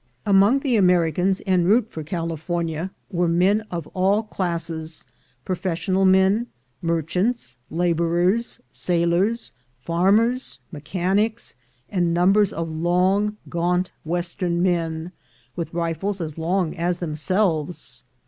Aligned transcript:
Among 0.25 0.61
the 0.61 0.77
Americans 0.77 1.43
en 1.45 1.65
route 1.65 1.91
for 1.91 2.01
California 2.01 2.89
were 3.11 3.27
men 3.27 3.61
of 3.69 3.85
all 3.93 4.23
classes— 4.23 5.05
professional 5.45 6.05
men, 6.05 6.47
merchants, 6.81 7.57
labor 7.69 8.33
ers, 8.33 8.59
sailors, 8.71 9.51
farmers, 9.77 10.59
mechanics, 10.71 11.53
and 11.87 12.15
numbers 12.15 12.51
of 12.51 12.67
long 12.67 13.37
gaunt 13.47 13.91
Western 14.03 14.63
men, 14.63 15.11
with 15.55 15.71
rifles 15.71 16.19
as 16.19 16.35
long 16.35 16.75
as 16.75 16.97
themselves. 16.97 18.03